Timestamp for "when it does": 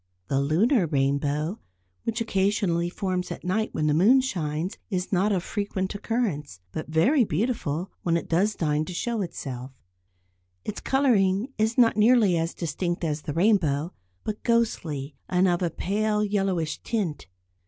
8.01-8.55